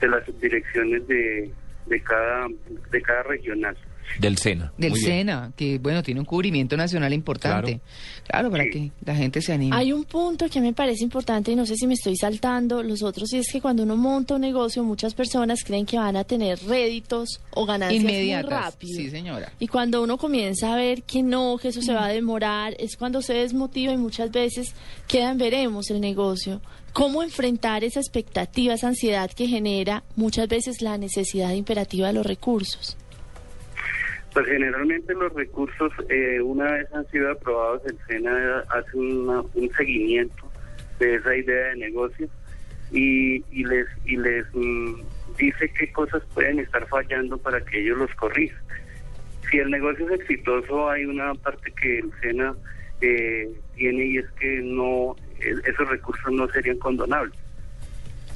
de 0.00 0.08
las 0.08 0.24
subdirecciones 0.24 1.06
de, 1.06 1.50
de 1.86 2.00
cada 2.00 2.46
de 2.90 3.02
cada 3.02 3.22
regional. 3.24 3.76
Del 4.18 4.38
SENA. 4.38 4.72
Del 4.78 4.90
Muy 4.92 5.00
bien. 5.00 5.10
SENA, 5.12 5.52
que 5.56 5.78
bueno, 5.78 6.02
tiene 6.02 6.20
un 6.20 6.26
cubrimiento 6.26 6.76
nacional 6.76 7.12
importante. 7.12 7.80
Claro, 8.28 8.50
para 8.50 8.64
Sí. 8.64 8.70
que 8.70 8.90
la 9.04 9.14
gente 9.16 9.42
se 9.42 9.52
anime. 9.52 9.74
Hay 9.76 9.92
un 9.92 10.04
punto 10.04 10.48
que 10.48 10.60
me 10.60 10.72
parece 10.72 11.02
importante 11.04 11.50
y 11.52 11.56
no 11.56 11.66
sé 11.66 11.74
si 11.76 11.86
me 11.86 11.94
estoy 11.94 12.16
saltando 12.16 12.82
los 12.82 13.02
otros 13.02 13.32
y 13.32 13.38
es 13.38 13.50
que 13.50 13.60
cuando 13.60 13.82
uno 13.82 13.96
monta 13.96 14.34
un 14.36 14.40
negocio 14.42 14.84
muchas 14.84 15.14
personas 15.14 15.64
creen 15.64 15.84
que 15.86 15.96
van 15.98 16.16
a 16.16 16.24
tener 16.24 16.58
réditos 16.64 17.40
o 17.52 17.66
ganancias 17.66 18.02
Inmediatas. 18.02 18.44
muy 18.50 18.52
rápido. 18.62 18.96
Sí, 19.00 19.10
señora. 19.10 19.52
Y 19.58 19.66
cuando 19.68 20.02
uno 20.02 20.16
comienza 20.16 20.72
a 20.72 20.76
ver 20.76 21.02
que 21.02 21.22
no, 21.22 21.56
que 21.60 21.68
eso 21.68 21.82
se 21.82 21.92
va 21.92 22.06
a 22.06 22.08
demorar, 22.08 22.74
es 22.78 22.96
cuando 22.96 23.20
se 23.22 23.34
desmotiva 23.34 23.92
y 23.92 23.96
muchas 23.96 24.30
veces 24.30 24.74
quedan 25.08 25.38
veremos 25.38 25.90
el 25.90 26.00
negocio. 26.00 26.60
¿Cómo 26.92 27.24
enfrentar 27.24 27.82
esa 27.82 27.98
expectativa, 27.98 28.74
esa 28.74 28.86
ansiedad 28.86 29.28
que 29.30 29.48
genera 29.48 30.04
muchas 30.14 30.46
veces 30.46 30.80
la 30.80 30.96
necesidad 30.96 31.52
imperativa 31.52 32.06
de 32.06 32.12
los 32.12 32.24
recursos? 32.24 32.96
Pues 34.34 34.46
generalmente 34.46 35.14
los 35.14 35.32
recursos, 35.32 35.92
eh, 36.08 36.40
una 36.40 36.72
vez 36.72 36.92
han 36.92 37.06
sido 37.10 37.30
aprobados, 37.30 37.82
el 37.86 37.96
SENA 38.08 38.64
hace 38.70 38.96
una- 38.96 39.42
un 39.54 39.70
seguimiento 39.76 40.50
de 40.98 41.14
esa 41.14 41.36
idea 41.36 41.68
de 41.68 41.76
negocio 41.76 42.28
y, 42.90 43.44
y 43.52 43.64
les 43.64 43.86
y 44.04 44.16
les 44.16 44.44
mm, 44.52 44.94
dice 45.38 45.70
qué 45.78 45.90
cosas 45.92 46.22
pueden 46.34 46.58
estar 46.58 46.84
fallando 46.88 47.38
para 47.38 47.60
que 47.60 47.80
ellos 47.80 47.96
los 47.98 48.14
corrijan. 48.16 48.58
Si 49.50 49.58
el 49.58 49.70
negocio 49.70 50.04
es 50.10 50.20
exitoso, 50.20 50.90
hay 50.90 51.04
una 51.04 51.32
parte 51.36 51.72
que 51.80 52.00
el 52.00 52.10
SENA 52.20 52.54
eh, 53.00 53.48
tiene 53.76 54.04
y 54.04 54.18
es 54.18 54.26
que 54.32 54.60
no 54.64 55.14
eh, 55.38 55.54
esos 55.64 55.88
recursos 55.88 56.32
no 56.32 56.48
serían 56.48 56.78
condonables. 56.78 57.34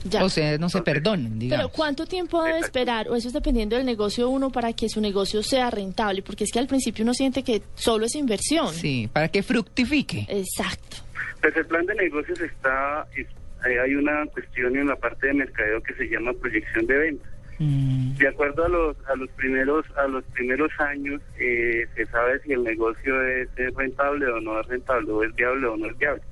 Ya. 0.05 0.25
O 0.25 0.28
sea, 0.28 0.57
no 0.59 0.69
se 0.69 0.83
perdonen, 0.83 1.38
digamos. 1.38 1.67
Pero 1.67 1.76
¿cuánto 1.76 2.07
tiempo 2.07 2.43
debe 2.43 2.61
esperar? 2.61 3.09
O 3.09 3.17
eso 3.17 3.28
es 3.28 3.35
dependiendo 3.35 3.76
del 3.76 3.85
negocio 3.87 4.28
uno 4.28 4.50
para 4.50 4.73
que 4.73 4.88
su 4.88 5.00
negocio 5.00 5.43
sea 5.43 5.71
rentable, 5.71 6.23
porque 6.23 6.45
es 6.45 6.52
que 6.52 6.59
al 6.59 6.67
principio 6.69 7.02
uno 7.05 7.14
siente 7.14 7.43
que 7.43 7.62
solo 7.75 8.07
es 8.07 8.14
inversión. 8.14 8.73
Sí, 8.73 9.09
para 9.12 9.28
que 9.28 9.43
fructifique. 9.43 10.26
Exacto. 10.28 10.99
Pues 11.40 11.57
el 11.57 11.67
plan 11.67 11.85
de 11.87 11.95
negocios 11.95 12.40
está, 12.40 13.07
es- 13.17 13.26
eh, 13.69 13.81
hay 13.81 13.95
una 13.95 14.25
cuestión 14.26 14.76
en 14.76 14.87
la 14.87 14.97
parte 14.97 15.26
de 15.28 15.35
mercadeo 15.35 15.83
que 15.83 15.95
se 15.95 16.05
llama 16.09 16.33
proyección 16.33 16.87
de 16.87 16.97
ventas. 16.99 17.28
Mm, 17.61 18.14
De 18.14 18.28
acuerdo 18.28 18.64
a 18.64 18.69
los 18.69 18.97
a 19.09 19.17
los 19.17 19.28
primeros 19.31 19.85
a 19.97 20.07
los 20.07 20.23
primeros 20.26 20.71
años 20.78 21.21
eh, 21.40 21.87
se 21.97 22.07
sabe 22.07 22.38
si 22.45 22.52
el 22.52 22.62
negocio 22.62 23.21
es, 23.26 23.49
es 23.57 23.75
rentable 23.75 24.26
o 24.26 24.40
no 24.40 24.61
es 24.61 24.67
rentable, 24.69 25.11
o 25.11 25.25
es 25.25 25.35
viable 25.35 25.67
o 25.67 25.76
no 25.76 25.87
es 25.90 25.99
viable. 25.99 26.23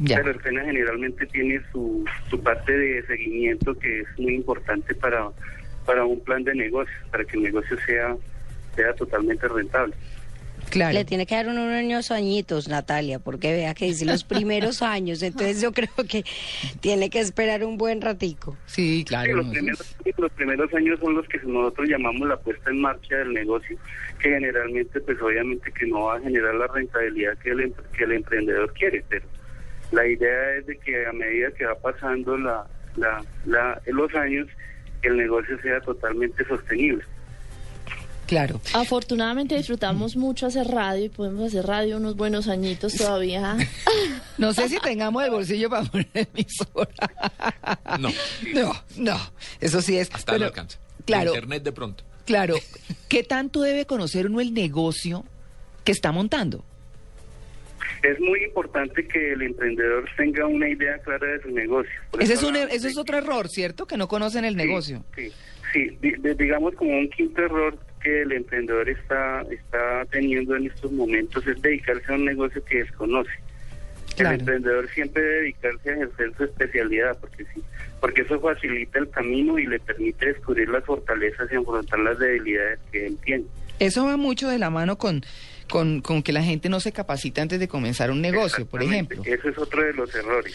Ya. 0.00 0.16
Pero 0.16 0.30
el 0.32 0.42
SENA 0.42 0.64
generalmente 0.64 1.26
tiene 1.26 1.60
su, 1.72 2.04
su 2.28 2.40
parte 2.42 2.72
de 2.76 3.02
seguimiento 3.06 3.74
que 3.78 4.00
es 4.00 4.06
muy 4.18 4.34
importante 4.34 4.94
para 4.94 5.28
para 5.86 6.04
un 6.04 6.20
plan 6.20 6.44
de 6.44 6.54
negocios, 6.54 6.94
para 7.10 7.24
que 7.24 7.36
el 7.36 7.42
negocio 7.44 7.76
sea 7.86 8.16
sea 8.76 8.92
totalmente 8.94 9.48
rentable. 9.48 9.94
Claro. 10.68 10.92
Le 10.92 11.04
tiene 11.04 11.26
que 11.26 11.34
dar 11.34 11.48
uno- 11.48 11.64
unos 11.64 12.10
añitos, 12.12 12.68
Natalia, 12.68 13.18
porque 13.18 13.50
vea 13.52 13.74
que 13.74 13.86
dice 13.86 14.04
los 14.04 14.22
primeros 14.22 14.82
años, 14.96 15.20
entonces 15.22 15.60
yo 15.60 15.72
creo 15.72 15.88
que 16.08 16.22
tiene 16.80 17.10
que 17.10 17.18
esperar 17.18 17.64
un 17.64 17.76
buen 17.76 18.00
ratico. 18.00 18.56
Sí, 18.66 18.98
Sí, 18.98 19.04
claro. 19.04 19.36
los, 19.36 19.48
primeros, 19.48 19.96
los 20.16 20.32
primeros 20.32 20.72
años 20.74 21.00
son 21.00 21.14
los 21.16 21.26
que 21.26 21.38
nosotros 21.38 21.88
llamamos 21.88 22.28
la 22.28 22.36
puesta 22.36 22.70
en 22.70 22.80
marcha 22.82 23.16
del 23.16 23.32
negocio, 23.32 23.76
que 24.20 24.28
generalmente, 24.28 25.00
pues 25.00 25.20
obviamente 25.20 25.72
que 25.72 25.86
no 25.86 26.02
va 26.04 26.16
a 26.16 26.20
generar 26.20 26.54
la 26.54 26.68
rentabilidad 26.68 27.36
que 27.38 27.50
el, 27.50 27.74
que 27.96 28.04
el 28.04 28.12
emprendedor 28.12 28.72
quiere, 28.74 29.02
pero 29.08 29.24
la 29.92 30.06
idea 30.06 30.54
es 30.58 30.66
de 30.66 30.78
que 30.78 31.06
a 31.06 31.12
medida 31.12 31.48
que 31.56 31.64
va 31.66 31.74
pasando 31.78 32.36
la, 32.36 32.66
la, 32.96 33.24
la, 33.46 33.80
los 33.86 34.14
años, 34.14 34.46
el 35.02 35.16
negocio 35.16 35.60
sea 35.62 35.80
totalmente 35.80 36.44
sostenible. 36.46 37.04
Claro. 38.26 38.60
Afortunadamente 38.74 39.56
disfrutamos 39.56 40.14
mucho 40.14 40.46
hacer 40.46 40.68
radio 40.68 41.06
y 41.06 41.08
podemos 41.08 41.48
hacer 41.48 41.66
radio 41.66 41.96
unos 41.96 42.14
buenos 42.14 42.46
añitos 42.46 42.94
todavía. 42.94 43.56
No 44.38 44.52
sé 44.52 44.68
si 44.68 44.78
tengamos 44.78 45.24
el 45.24 45.30
bolsillo 45.30 45.68
para 45.68 45.82
poner 45.84 46.06
emisora. 46.14 47.10
No, 47.98 48.08
No, 48.54 48.72
no. 48.96 49.18
Eso 49.60 49.82
sí 49.82 49.98
es. 49.98 50.08
hasta 50.12 50.32
pero- 50.32 50.44
no 50.44 50.46
alcanza. 50.46 50.78
Claro, 51.06 51.30
Internet 51.34 51.64
de 51.64 51.72
pronto. 51.72 52.04
claro. 52.24 52.54
¿Qué 53.08 53.24
tanto 53.24 53.62
debe 53.62 53.84
conocer 53.86 54.26
uno 54.26 54.40
el 54.40 54.54
negocio 54.54 55.24
que 55.82 55.90
está 55.90 56.12
montando? 56.12 56.64
Es 58.02 58.18
muy 58.20 58.42
importante 58.44 59.06
que 59.06 59.32
el 59.32 59.42
emprendedor 59.42 60.08
tenga 60.16 60.46
una 60.46 60.68
idea 60.68 60.98
clara 60.98 61.26
de 61.26 61.42
su 61.42 61.50
negocio. 61.50 61.92
Por 62.10 62.22
Ese 62.22 62.34
es, 62.34 62.42
un, 62.42 62.56
eso 62.56 62.88
es 62.88 62.96
otro 62.96 63.18
error, 63.18 63.48
¿cierto? 63.48 63.86
Que 63.86 63.96
no 63.96 64.08
conocen 64.08 64.44
el 64.44 64.54
Sí, 64.54 64.56
negocio. 64.56 65.04
Sí, 65.14 65.30
sí, 65.72 65.98
di- 66.00 66.14
di- 66.18 66.34
digamos 66.34 66.74
como 66.76 66.96
un 66.98 67.10
quinto 67.10 67.42
error 67.42 67.78
que 68.02 68.22
el 68.22 68.32
emprendedor 68.32 68.88
está, 68.88 69.42
está 69.50 70.06
teniendo 70.10 70.56
en 70.56 70.66
estos 70.66 70.90
momentos 70.92 71.46
es 71.46 71.60
dedicarse 71.60 72.10
a 72.10 72.14
un 72.14 72.24
negocio 72.24 72.64
que 72.64 72.78
desconoce. 72.78 73.30
Claro. 74.16 74.34
El 74.34 74.40
emprendedor 74.40 74.88
siempre 74.90 75.22
debe 75.22 75.40
dedicarse 75.40 75.90
a 75.90 75.94
ejercer 75.94 76.32
su 76.36 76.44
especialidad, 76.44 77.18
porque 77.20 77.44
sí, 77.54 77.62
porque 78.00 78.22
eso 78.22 78.40
facilita 78.40 78.98
el 78.98 79.10
camino 79.10 79.58
y 79.58 79.66
le 79.66 79.78
permite 79.78 80.26
descubrir 80.26 80.68
las 80.70 80.84
fortalezas 80.84 81.50
y 81.52 81.56
afrontar 81.56 81.98
las 82.00 82.18
debilidades 82.18 82.78
que 82.90 83.06
él 83.06 83.16
tiene. 83.24 83.44
Eso 83.78 84.04
va 84.06 84.16
mucho 84.16 84.48
de 84.48 84.58
la 84.58 84.68
mano 84.70 84.96
con, 84.98 85.22
con, 85.70 86.00
con 86.02 86.22
que 86.22 86.32
la 86.32 86.42
gente 86.42 86.68
no 86.68 86.80
se 86.80 86.92
capacita 86.92 87.40
antes 87.40 87.58
de 87.58 87.68
comenzar 87.68 88.10
un 88.10 88.20
negocio, 88.20 88.66
por 88.66 88.82
ejemplo. 88.82 89.22
Ese 89.24 89.48
es 89.48 89.56
otro 89.58 89.82
de 89.82 89.94
los 89.94 90.14
errores. 90.14 90.54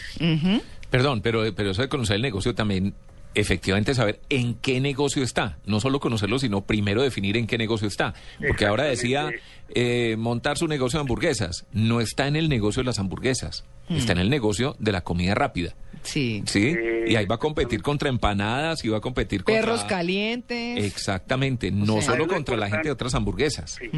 Perdón, 0.90 1.20
pero, 1.22 1.42
pero 1.54 1.70
eso 1.72 1.82
de 1.82 1.88
conocer 1.88 2.16
el 2.16 2.22
negocio 2.22 2.54
también, 2.54 2.94
efectivamente 3.34 3.94
saber 3.94 4.20
en 4.28 4.54
qué 4.54 4.80
negocio 4.80 5.22
está. 5.24 5.58
No 5.66 5.80
solo 5.80 5.98
conocerlo, 5.98 6.38
sino 6.38 6.64
primero 6.64 7.02
definir 7.02 7.36
en 7.36 7.46
qué 7.46 7.58
negocio 7.58 7.88
está. 7.88 8.14
Porque 8.46 8.66
ahora 8.66 8.84
decía 8.84 9.30
eh, 9.74 10.14
montar 10.16 10.58
su 10.58 10.68
negocio 10.68 10.98
de 10.98 11.02
hamburguesas. 11.02 11.66
No 11.72 12.00
está 12.00 12.28
en 12.28 12.36
el 12.36 12.48
negocio 12.48 12.82
de 12.82 12.86
las 12.86 12.98
hamburguesas. 12.98 13.64
Está 13.88 14.12
en 14.12 14.18
el 14.18 14.30
negocio 14.30 14.76
de 14.78 14.92
la 14.92 15.00
comida 15.02 15.34
rápida. 15.34 15.74
Sí. 16.02 16.42
¿Sí? 16.46 16.74
Eh, 16.76 17.04
Y 17.08 17.16
ahí 17.16 17.26
va 17.26 17.34
a 17.36 17.38
competir 17.38 17.82
contra 17.82 18.08
empanadas 18.08 18.84
y 18.84 18.88
va 18.88 18.98
a 18.98 19.00
competir 19.00 19.42
contra... 19.44 19.60
Perros 19.60 19.84
calientes. 19.84 20.84
Exactamente, 20.84 21.70
no 21.72 21.94
sea, 21.94 22.12
solo 22.12 22.26
contra 22.28 22.56
la 22.56 22.68
gente 22.68 22.84
de 22.88 22.92
otras 22.92 23.14
hamburguesas. 23.14 23.76
Sí. 23.80 23.90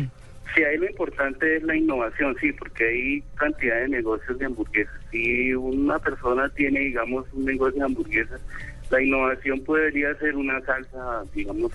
Sí, 0.55 0.62
ahí 0.62 0.78
lo 0.78 0.87
importante 0.87 1.57
es 1.57 1.62
la 1.62 1.76
innovación, 1.76 2.37
sí, 2.40 2.52
porque 2.52 2.85
hay 2.88 3.23
cantidad 3.37 3.76
de 3.81 3.88
negocios 3.88 4.38
de 4.38 4.47
hamburguesas. 4.47 4.95
Si 5.11 5.55
una 5.55 5.99
persona 5.99 6.49
tiene, 6.50 6.81
digamos, 6.81 7.26
un 7.33 7.45
negocio 7.45 7.78
de 7.78 7.85
hamburguesas, 7.85 8.40
la 8.90 9.02
innovación 9.02 9.61
podría 9.64 10.14
ser 10.14 10.37
una 10.37 10.61
salsa, 10.62 11.25
digamos, 11.35 11.73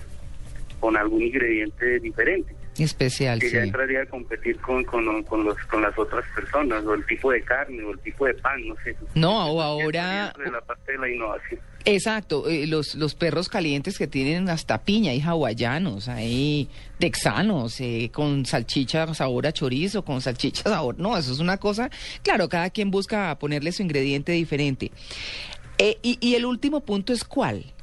con 0.80 0.96
algún 0.96 1.22
ingrediente 1.22 2.00
diferente, 2.00 2.54
Especial, 2.78 3.38
que 3.38 3.48
sí. 3.48 3.54
ya 3.54 3.62
entraría 3.62 4.02
a 4.02 4.06
competir 4.06 4.58
con, 4.58 4.82
con, 4.84 5.22
con, 5.22 5.44
los, 5.44 5.56
con 5.70 5.82
las 5.82 5.96
otras 5.98 6.24
personas, 6.34 6.84
o 6.84 6.94
el 6.94 7.06
tipo 7.06 7.30
de 7.30 7.42
carne, 7.42 7.82
o 7.84 7.92
el 7.92 7.98
tipo 8.00 8.26
de 8.26 8.34
pan, 8.34 8.66
no 8.66 8.74
sé. 8.82 8.96
No, 9.14 9.46
o 9.52 9.62
ahora... 9.62 10.32
de 10.36 10.50
la 10.50 10.60
parte 10.60 10.92
de 10.92 10.98
la 10.98 11.08
innovación. 11.08 11.60
Exacto, 11.84 12.48
eh, 12.48 12.66
los, 12.66 12.94
los 12.94 13.14
perros 13.14 13.48
calientes 13.48 13.98
que 13.98 14.06
tienen 14.06 14.48
hasta 14.48 14.82
piña, 14.82 15.10
hay 15.10 15.20
hawaianos, 15.20 16.08
hay 16.08 16.68
texanos, 16.98 17.78
eh, 17.80 18.10
con 18.12 18.46
salchicha 18.46 19.12
sabor 19.14 19.46
a 19.46 19.52
chorizo, 19.52 20.04
con 20.04 20.20
salchicha 20.20 20.62
sabor... 20.70 20.98
No, 20.98 21.16
eso 21.16 21.32
es 21.32 21.40
una 21.40 21.58
cosa... 21.58 21.90
Claro, 22.22 22.48
cada 22.48 22.70
quien 22.70 22.90
busca 22.90 23.38
ponerle 23.38 23.70
su 23.70 23.82
ingrediente 23.82 24.32
diferente. 24.32 24.92
Eh, 25.76 25.98
y, 26.02 26.18
y 26.20 26.36
el 26.36 26.46
último 26.46 26.80
punto 26.80 27.12
es 27.12 27.22
cuál? 27.24 27.73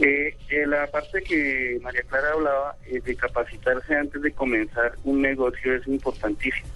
Eh, 0.00 0.36
eh, 0.50 0.66
la 0.66 0.86
parte 0.88 1.22
que 1.22 1.78
María 1.82 2.02
Clara 2.02 2.32
hablaba 2.32 2.76
eh, 2.86 3.00
de 3.00 3.16
capacitarse 3.16 3.96
antes 3.96 4.20
de 4.20 4.30
comenzar 4.32 4.92
un 5.04 5.22
negocio 5.22 5.74
es 5.74 5.86
importantísimo, 5.86 6.68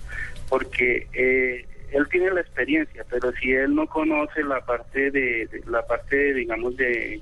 porque 0.48 1.06
eh, 1.12 1.66
él 1.92 2.08
tiene 2.10 2.30
la 2.30 2.40
experiencia, 2.40 3.04
pero 3.10 3.30
si 3.32 3.52
él 3.52 3.74
no 3.74 3.86
conoce 3.86 4.42
la 4.42 4.60
parte 4.60 5.10
de, 5.10 5.48
la 5.66 5.86
parte, 5.86 6.32
digamos, 6.32 6.76
de 6.78 7.20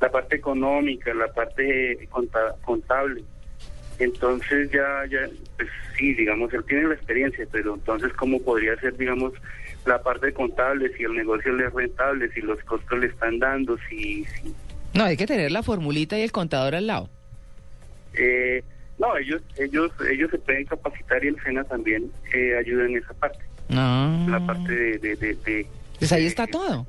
la 0.00 0.10
parte 0.10 0.36
económica, 0.36 1.14
la 1.14 1.28
parte 1.28 2.06
conta- 2.10 2.54
contable, 2.62 3.22
entonces 3.98 4.70
ya, 4.70 5.06
ya, 5.10 5.28
pues 5.56 5.68
sí, 5.96 6.12
digamos, 6.14 6.52
él 6.52 6.64
tiene 6.64 6.88
la 6.88 6.94
experiencia, 6.94 7.46
pero 7.50 7.74
entonces 7.74 8.12
cómo 8.12 8.40
podría 8.42 8.76
ser, 8.76 8.96
digamos, 8.98 9.32
la 9.86 10.02
parte 10.02 10.32
contable, 10.32 10.92
si 10.94 11.04
el 11.04 11.14
negocio 11.14 11.52
le 11.54 11.66
es 11.66 11.72
rentable, 11.72 12.28
si 12.32 12.42
los 12.42 12.62
costos 12.64 12.98
le 12.98 13.06
están 13.06 13.38
dando, 13.38 13.78
si, 13.88 14.24
si 14.26 14.54
No, 14.94 15.04
hay 15.04 15.16
que 15.16 15.26
tener 15.26 15.52
la 15.52 15.62
formulita 15.62 16.18
y 16.18 16.22
el 16.22 16.32
contador 16.32 16.74
al 16.74 16.86
lado. 16.86 17.08
Eh, 18.14 18.62
no, 18.98 19.16
ellos, 19.16 19.42
ellos, 19.58 19.92
ellos 20.10 20.30
se 20.30 20.38
pueden 20.38 20.64
capacitar 20.64 21.22
y 21.24 21.28
el 21.28 21.40
SENA 21.42 21.64
también 21.64 22.10
eh, 22.34 22.56
ayuda 22.58 22.86
en 22.86 22.96
esa 22.96 23.14
parte, 23.14 23.38
Ah. 23.70 24.26
la 24.28 24.40
parte 24.44 24.72
de, 24.72 24.98
de, 24.98 25.16
de, 25.16 25.34
de- 25.34 25.66
Pues 25.98 26.10
ahí 26.12 26.26
está 26.26 26.46
todo. 26.46 26.86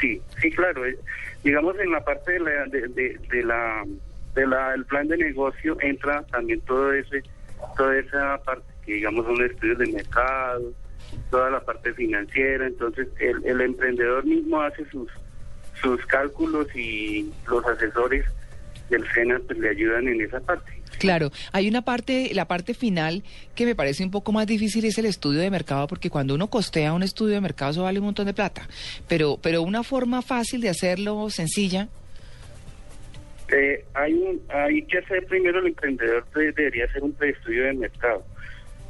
Sí, 0.00 0.20
sí, 0.40 0.50
claro. 0.50 0.86
eh, 0.86 0.96
digamos 1.44 1.78
en 1.78 1.90
la 1.92 2.02
parte 2.04 2.32
de 2.32 2.40
la, 2.40 2.50
de 2.66 3.42
la, 3.44 3.84
de 4.34 4.46
la, 4.46 4.74
el 4.74 4.84
plan 4.86 5.06
de 5.08 5.16
negocio 5.18 5.76
entra 5.80 6.22
también 6.24 6.60
todo 6.62 6.92
ese, 6.92 7.22
toda 7.76 7.98
esa 7.98 8.38
parte 8.44 8.64
que 8.86 8.94
digamos 8.94 9.26
son 9.26 9.44
estudios 9.44 9.78
de 9.78 9.86
mercado, 9.92 10.72
toda 11.30 11.50
la 11.50 11.60
parte 11.60 11.92
financiera. 11.94 12.66
Entonces 12.66 13.08
el, 13.20 13.44
el 13.44 13.60
emprendedor 13.60 14.24
mismo 14.24 14.60
hace 14.62 14.84
sus, 14.90 15.08
sus 15.80 16.04
cálculos 16.06 16.66
y 16.74 17.30
los 17.48 17.64
asesores 17.66 18.24
del 18.90 19.04
SENA 19.12 19.40
pues 19.46 19.58
le 19.58 19.68
ayudan 19.70 20.08
en 20.08 20.20
esa 20.20 20.40
parte. 20.40 20.72
Claro, 20.98 21.30
hay 21.52 21.68
una 21.68 21.82
parte, 21.82 22.30
la 22.34 22.46
parte 22.48 22.74
final 22.74 23.22
que 23.54 23.66
me 23.66 23.74
parece 23.74 24.02
un 24.02 24.10
poco 24.10 24.32
más 24.32 24.46
difícil 24.46 24.84
es 24.84 24.98
el 24.98 25.04
estudio 25.06 25.40
de 25.40 25.50
mercado, 25.50 25.86
porque 25.86 26.10
cuando 26.10 26.34
uno 26.34 26.48
costea 26.48 26.92
un 26.92 27.02
estudio 27.02 27.34
de 27.34 27.40
mercado 27.40 27.70
eso 27.70 27.82
vale 27.84 27.98
un 28.00 28.06
montón 28.06 28.26
de 28.26 28.34
plata. 28.34 28.66
Pero, 29.06 29.38
pero 29.40 29.62
una 29.62 29.82
forma 29.84 30.22
fácil 30.22 30.60
de 30.60 30.70
hacerlo, 30.70 31.28
sencilla, 31.30 31.88
Eh, 33.50 33.84
hay 33.94 34.12
un, 34.12 34.42
hay 34.50 34.82
que 34.82 34.98
hacer 34.98 35.24
primero 35.26 35.60
el 35.60 35.68
emprendedor 35.68 36.26
de- 36.34 36.52
debería 36.52 36.84
hacer 36.84 37.02
un 37.02 37.12
preestudio 37.12 37.64
de 37.64 37.72
mercado 37.74 38.22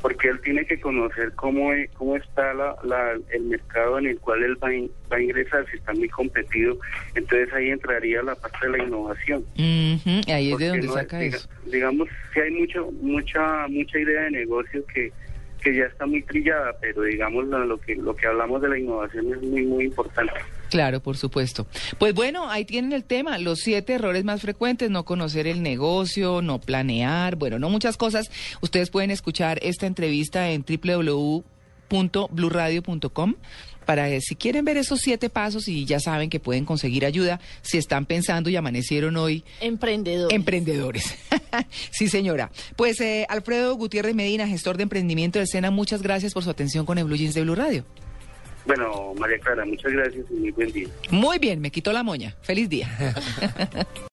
porque 0.00 0.28
él 0.28 0.40
tiene 0.42 0.64
que 0.66 0.80
conocer 0.80 1.32
cómo, 1.34 1.72
e- 1.72 1.88
cómo 1.94 2.16
está 2.16 2.54
la, 2.54 2.76
la- 2.84 3.18
el 3.32 3.42
mercado 3.44 3.98
en 3.98 4.06
el 4.06 4.18
cual 4.20 4.42
él 4.44 4.56
va, 4.62 4.72
in- 4.72 4.90
va 5.12 5.16
a 5.16 5.20
ingresar, 5.22 5.66
si 5.70 5.76
está 5.76 5.92
muy 5.92 6.08
competido, 6.08 6.76
entonces 7.14 7.52
ahí 7.52 7.70
entraría 7.70 8.22
la 8.22 8.34
parte 8.36 8.58
de 8.70 8.78
la 8.78 8.84
innovación. 8.84 9.40
Ujú, 9.56 10.20
Ahí 10.32 10.46
es 10.46 10.50
Porque 10.52 10.64
de 10.64 10.70
donde 10.70 10.86
no- 10.86 10.92
saca 10.94 11.22
eso. 11.22 11.48
Digamos 11.66 12.08
que 12.32 12.42
hay 12.42 12.50
mucho, 12.52 12.90
mucha, 13.02 13.66
mucha 13.68 13.98
idea 13.98 14.22
de 14.22 14.30
negocio 14.30 14.84
que, 14.94 15.12
que 15.58 15.74
ya 15.74 15.84
está 15.84 16.06
muy 16.06 16.22
trillada, 16.22 16.76
pero 16.80 17.02
digamos 17.02 17.46
lo, 17.46 17.80
que 17.80 17.96
lo 17.96 18.14
que 18.14 18.26
hablamos 18.26 18.62
de 18.62 18.68
la 18.68 18.78
innovación 18.78 19.34
es 19.34 19.42
muy 19.42 19.66
muy 19.66 19.86
importante. 19.86 20.32
Claro, 20.70 21.00
por 21.00 21.16
supuesto. 21.16 21.66
Pues 21.98 22.14
bueno, 22.14 22.48
ahí 22.50 22.64
tienen 22.64 22.92
el 22.92 23.02
tema, 23.04 23.38
los 23.38 23.60
siete 23.60 23.94
errores 23.94 24.24
más 24.24 24.42
frecuentes, 24.42 24.90
no 24.90 25.04
conocer 25.04 25.46
el 25.46 25.62
negocio, 25.62 26.42
no 26.42 26.60
planear, 26.60 27.36
bueno, 27.36 27.58
no 27.58 27.70
muchas 27.70 27.96
cosas. 27.96 28.30
Ustedes 28.60 28.90
pueden 28.90 29.10
escuchar 29.10 29.58
esta 29.62 29.86
entrevista 29.86 30.50
en 30.50 30.66
www.bluradio.com 30.68 33.34
para 33.88 34.10
eh, 34.10 34.20
si 34.20 34.36
quieren 34.36 34.66
ver 34.66 34.76
esos 34.76 35.00
siete 35.00 35.30
pasos 35.30 35.66
y 35.66 35.86
ya 35.86 35.98
saben 35.98 36.28
que 36.28 36.40
pueden 36.40 36.66
conseguir 36.66 37.06
ayuda 37.06 37.40
si 37.62 37.78
están 37.78 38.04
pensando 38.04 38.50
y 38.50 38.56
amanecieron 38.56 39.16
hoy 39.16 39.44
Emprendedor. 39.62 40.30
Emprendedores. 40.30 41.16
sí, 41.90 42.08
señora. 42.08 42.50
Pues 42.76 43.00
eh, 43.00 43.24
Alfredo 43.30 43.74
Gutiérrez 43.76 44.14
Medina, 44.14 44.46
gestor 44.46 44.76
de 44.76 44.82
emprendimiento 44.82 45.38
del 45.38 45.48
SENA, 45.48 45.70
muchas 45.70 46.02
gracias 46.02 46.34
por 46.34 46.44
su 46.44 46.50
atención 46.50 46.84
con 46.84 46.98
el 46.98 47.04
Blue 47.04 47.16
Jeans 47.16 47.32
de 47.32 47.40
Blue 47.40 47.54
Radio. 47.54 47.86
Bueno, 48.66 49.14
María 49.18 49.38
Clara, 49.38 49.64
muchas 49.64 49.90
gracias 49.90 50.26
y 50.28 50.34
muy 50.34 50.50
buen 50.50 50.70
día. 50.70 50.88
Muy 51.08 51.38
bien, 51.38 51.58
me 51.58 51.70
quitó 51.70 51.90
la 51.90 52.02
moña. 52.02 52.36
Feliz 52.42 52.68
día. 52.68 52.90